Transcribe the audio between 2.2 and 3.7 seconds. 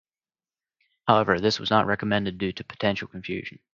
due to potential confusion.